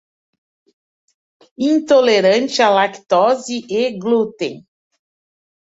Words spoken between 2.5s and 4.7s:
à lactose e glúten